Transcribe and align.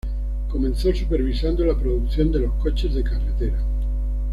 Comenzó 0.49 0.91
supervisando 0.95 1.63
la 1.63 1.77
producción 1.77 2.31
de 2.31 2.39
los 2.39 2.53
coches 2.53 2.95
de 2.95 3.03
carretera. 3.03 3.63